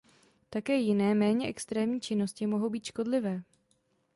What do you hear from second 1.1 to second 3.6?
méně extrémní činnosti mohou být škodlivé.